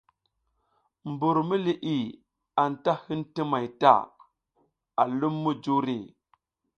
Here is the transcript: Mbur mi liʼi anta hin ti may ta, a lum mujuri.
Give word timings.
Mbur 1.11 1.35
mi 1.47 1.55
liʼi 1.65 1.97
anta 2.61 2.91
hin 3.03 3.21
ti 3.33 3.41
may 3.51 3.67
ta, 3.81 3.93
a 5.01 5.03
lum 5.19 5.35
mujuri. 5.43 5.99